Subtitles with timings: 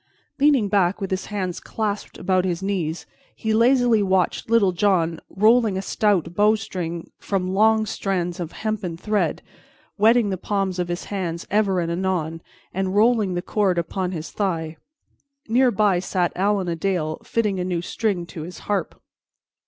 [0.39, 3.05] Leaning back with his hands clasped about his knees,
[3.35, 9.43] he lazily watched Little John rolling a stout bowstring from long strands of hempen thread,
[9.99, 12.41] wetting the palms of his hands ever and anon,
[12.73, 14.75] and rolling the cord upon his thigh.
[15.47, 18.99] Near by sat Allan a Dale fitting a new string to his harp.